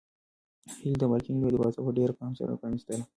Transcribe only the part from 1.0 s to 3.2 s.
د بالکن لویه دروازه په ډېر پام سره پرانیستله.